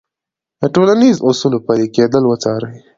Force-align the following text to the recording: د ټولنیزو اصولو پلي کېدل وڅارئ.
د 0.61 0.63
ټولنیزو 0.75 1.21
اصولو 1.29 1.57
پلي 1.65 1.87
کېدل 1.95 2.23
وڅارئ. 2.27 2.75